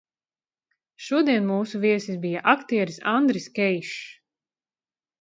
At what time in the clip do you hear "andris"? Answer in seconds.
3.15-3.49